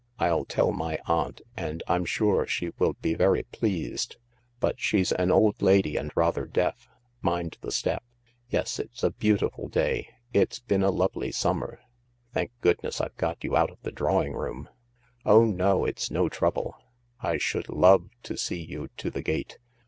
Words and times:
"I'll 0.17 0.45
tellmy 0.45 0.97
aunt, 1.05 1.41
and 1.55 1.83
I'm 1.87 2.05
sure 2.05 2.47
she 2.47 2.71
will 2.79 2.93
be 3.03 3.13
very 3.13 3.43
pleased, 3.43 4.15
but 4.59 4.79
she's 4.79 5.11
an 5.11 5.29
old 5.29 5.61
lady 5.61 5.95
and 5.95 6.11
rather 6.15 6.47
deaf. 6.47 6.89
Mind 7.21 7.59
the 7.61 7.71
step. 7.71 8.03
Yes— 8.49 8.79
it's 8.79 9.03
a 9.03 9.11
beautiful 9.11 9.67
day. 9.67 10.09
It 10.33 10.53
's 10.53 10.59
been 10.59 10.81
a 10.81 10.89
lovely 10.89 11.31
summer. 11.31 11.81
(Thank 12.33 12.49
goodness 12.61 12.99
I've 12.99 13.15
got 13.17 13.43
you 13.43 13.55
out 13.55 13.69
of 13.69 13.77
the 13.83 13.91
drawing 13.91 14.33
room!) 14.33 14.69
Oh 15.23 15.45
no— 15.45 15.85
it's 15.85 16.09
no 16.09 16.27
trouble, 16.29 16.75
I 17.19 17.37
should 17.37 17.69
love 17.69 18.09
to 18.23 18.37
see 18.37 18.63
you 18.65 18.89
to 18.97 19.11
the 19.11 19.21
gate. 19.21 19.59